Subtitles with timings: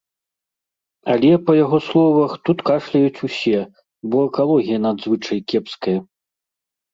[1.15, 3.59] Але, па яго словах, тут кашляюць усе,
[4.15, 5.97] бо экалогія надзвычай кепская.